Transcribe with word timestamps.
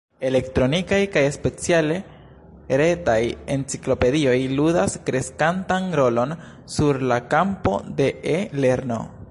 Elektronikaj 0.27 0.99
kaj 1.15 1.21
speciale 1.35 1.97
retaj 2.81 3.19
enciklopedioj 3.57 4.35
ludas 4.61 4.97
kreskantan 5.11 5.87
rolon 6.01 6.35
sur 6.77 7.03
la 7.13 7.21
kampo 7.35 7.77
de 8.01 8.11
e-lerno. 8.39 9.03